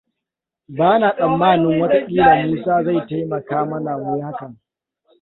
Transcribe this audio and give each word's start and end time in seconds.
Ba 0.69 0.99
na 0.99 1.09
tsammanin 1.17 1.81
watakila 1.81 2.35
Musa 2.47 2.75
zai 2.85 2.99
taimaka 3.07 3.57
mana 3.69 3.91
mu 4.01 4.09
yi 4.15 4.21
hakan. 4.25 4.53